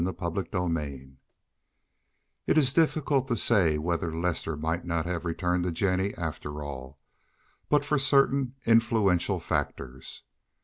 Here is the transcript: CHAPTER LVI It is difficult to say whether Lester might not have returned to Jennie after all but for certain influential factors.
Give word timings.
CHAPTER 0.03 0.41
LVI 0.53 1.17
It 2.47 2.57
is 2.57 2.73
difficult 2.73 3.27
to 3.27 3.37
say 3.37 3.77
whether 3.77 4.11
Lester 4.11 4.57
might 4.57 4.83
not 4.83 5.05
have 5.05 5.25
returned 5.25 5.63
to 5.65 5.71
Jennie 5.71 6.15
after 6.15 6.63
all 6.63 6.97
but 7.69 7.85
for 7.85 7.99
certain 7.99 8.55
influential 8.65 9.39
factors. 9.39 10.23